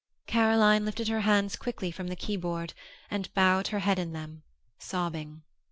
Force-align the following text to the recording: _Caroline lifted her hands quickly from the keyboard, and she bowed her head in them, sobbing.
_Caroline 0.25 0.83
lifted 0.83 1.09
her 1.09 1.19
hands 1.21 1.55
quickly 1.55 1.91
from 1.91 2.07
the 2.07 2.15
keyboard, 2.15 2.73
and 3.11 3.27
she 3.27 3.31
bowed 3.35 3.67
her 3.67 3.77
head 3.77 3.99
in 3.99 4.13
them, 4.13 4.41
sobbing. 4.79 5.43